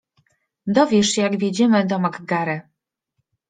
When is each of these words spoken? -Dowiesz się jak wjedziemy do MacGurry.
-Dowiesz 0.77 1.09
się 1.09 1.21
jak 1.21 1.37
wjedziemy 1.37 1.85
do 1.85 1.99
MacGurry. 1.99 2.61